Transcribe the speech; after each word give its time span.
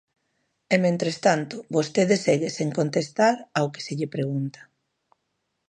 E, 0.73 0.75
mentres 0.85 1.17
tanto, 1.25 1.55
vostede 1.75 2.15
segue 2.25 2.49
sen 2.57 2.69
contestar 2.79 3.35
ao 3.57 3.71
que 3.73 3.83
se 3.85 3.93
lle 3.97 4.13
pregunta. 4.15 4.59